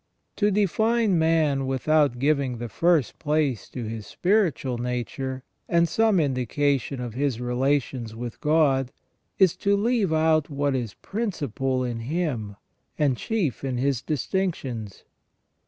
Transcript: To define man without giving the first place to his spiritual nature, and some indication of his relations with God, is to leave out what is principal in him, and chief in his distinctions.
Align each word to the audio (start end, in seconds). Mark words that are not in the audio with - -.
To 0.37 0.49
define 0.49 1.19
man 1.19 1.67
without 1.67 2.17
giving 2.17 2.57
the 2.57 2.69
first 2.69 3.19
place 3.19 3.69
to 3.69 3.83
his 3.83 4.07
spiritual 4.07 4.79
nature, 4.79 5.43
and 5.69 5.87
some 5.87 6.19
indication 6.19 6.99
of 6.99 7.13
his 7.13 7.39
relations 7.39 8.15
with 8.15 8.41
God, 8.41 8.91
is 9.37 9.55
to 9.57 9.77
leave 9.77 10.11
out 10.11 10.49
what 10.49 10.73
is 10.73 10.95
principal 10.95 11.83
in 11.83 11.99
him, 11.99 12.55
and 12.97 13.15
chief 13.15 13.63
in 13.63 13.77
his 13.77 14.01
distinctions. 14.01 15.03